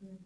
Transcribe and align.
Und 0.00 0.24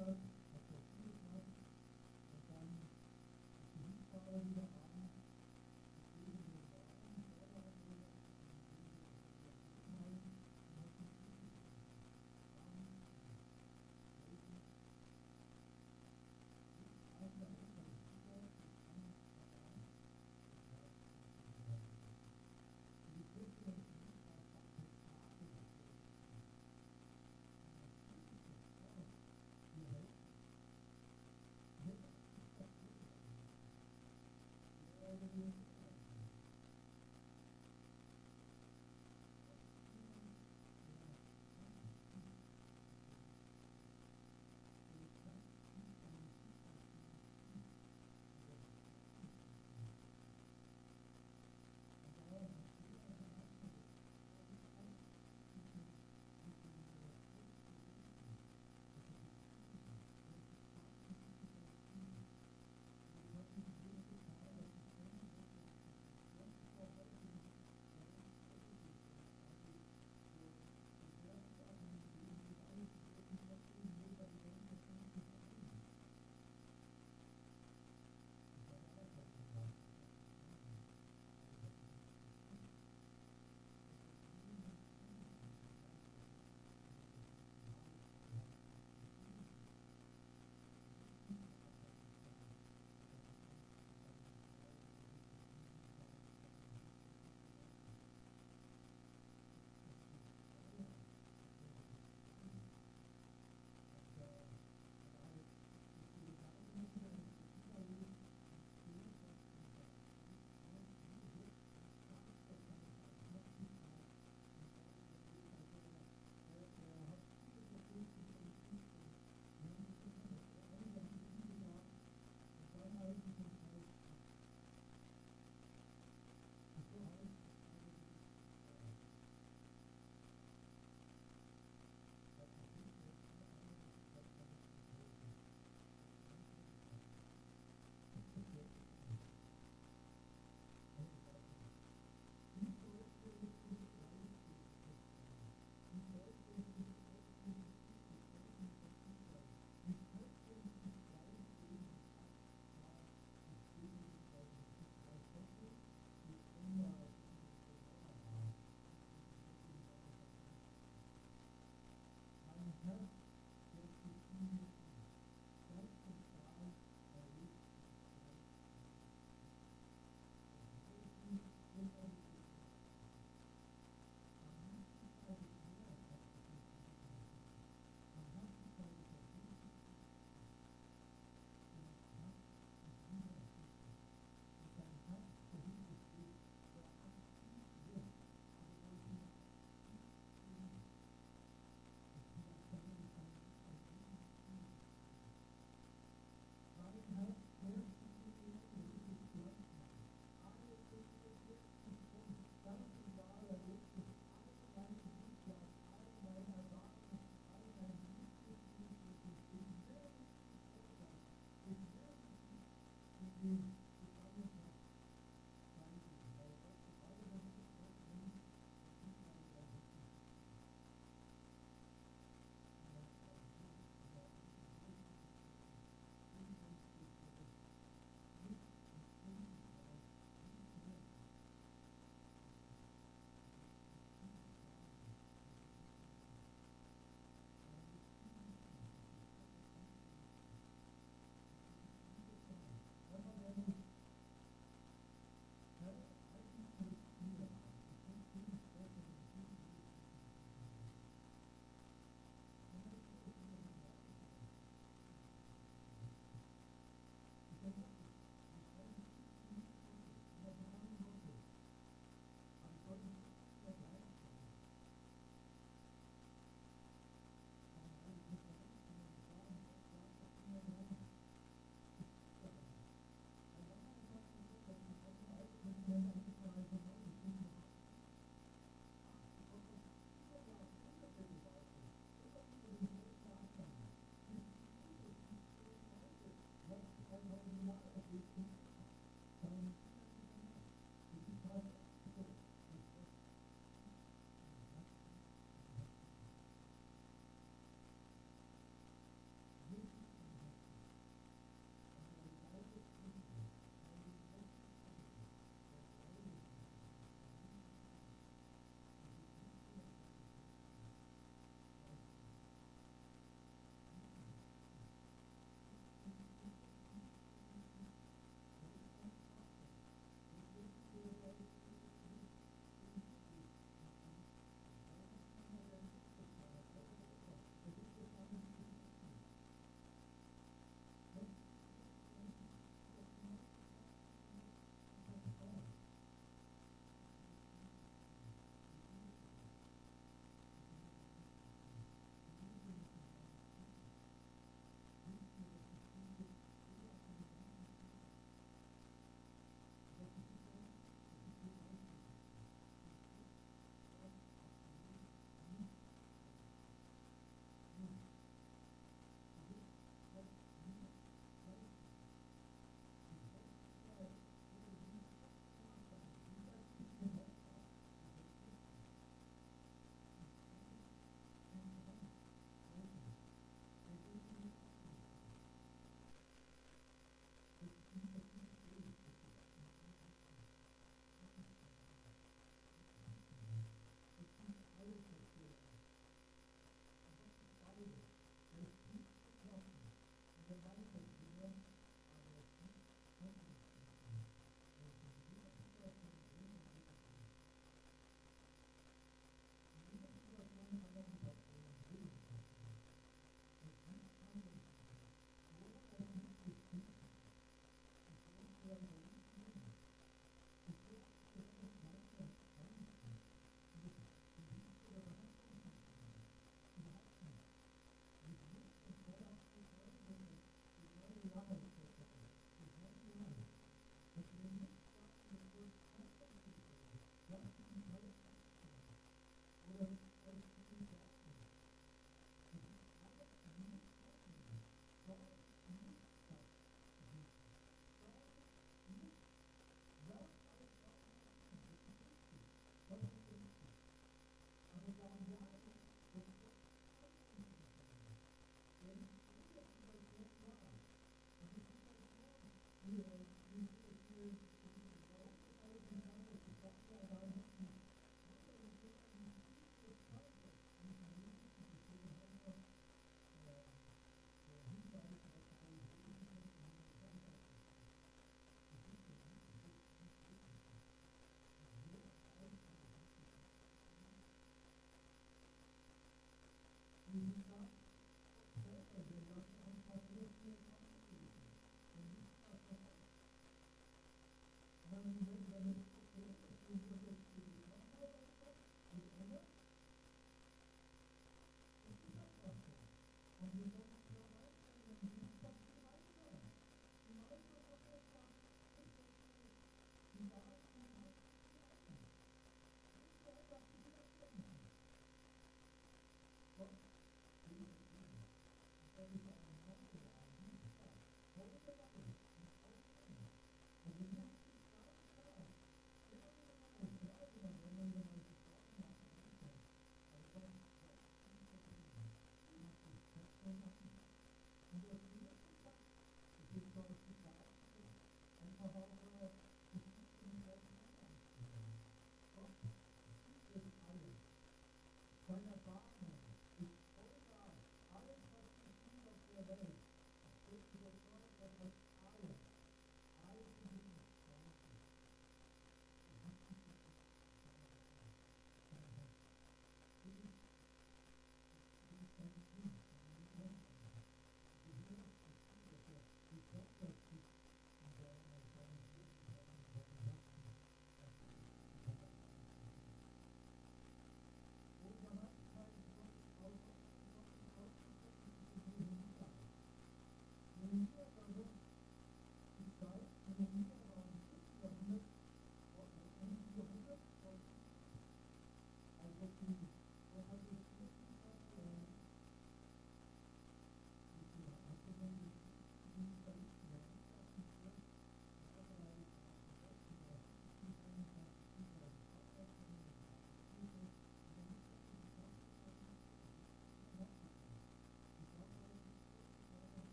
Mm-hmm. 0.00 0.29
Mm-hmm. 35.36 35.69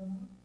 Mm-hmm. 0.00 0.39